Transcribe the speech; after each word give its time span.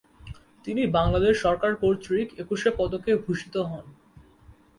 তিনি 0.67 0.81
বাংলাদেশ 0.97 1.33
সরকার 1.41 1.71
কর্তৃক 1.75 2.27
একুশে 2.39 2.69
পদকে 2.77 3.11
ভূষিত 3.23 3.55
হন। 3.69 3.85